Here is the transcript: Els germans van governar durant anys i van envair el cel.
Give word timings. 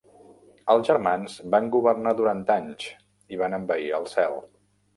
Els 0.73 0.87
germans 0.91 1.35
van 1.57 1.69
governar 1.75 2.15
durant 2.21 2.43
anys 2.55 2.89
i 3.37 3.41
van 3.45 3.59
envair 3.61 3.95
el 4.03 4.13
cel. 4.19 4.43